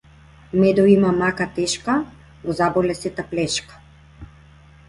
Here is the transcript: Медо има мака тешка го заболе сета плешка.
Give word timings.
Медо 0.61 0.85
има 0.93 1.11
мака 1.19 1.47
тешка 1.57 1.95
го 2.47 2.57
заболе 2.61 2.97
сета 3.03 3.27
плешка. 3.35 3.81